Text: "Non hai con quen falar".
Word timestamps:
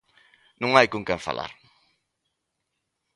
"Non 0.61 0.71
hai 0.73 0.87
con 0.93 1.01
quen 1.07 1.25
falar". 1.27 1.51